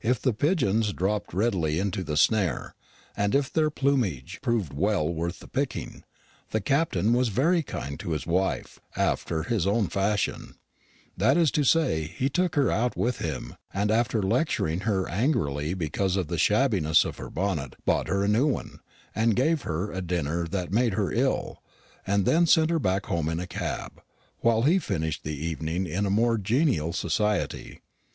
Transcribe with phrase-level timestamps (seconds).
[0.00, 2.74] If the pigeons dropped readily into the snare,
[3.14, 6.02] and if their plumage proved well worth the picking,
[6.50, 10.54] the Captain was very kind to his wife, after his own fashion;
[11.14, 15.74] that is to say, he took her out with him, and after lecturing her angrily
[15.74, 18.80] because of the shabbiness of her bonnet, bought her a new one,
[19.14, 21.62] and gave her a dinner that made her ill,
[22.06, 24.00] and then sent her home in a cab,
[24.38, 27.82] while he finished the evening in more congenial society.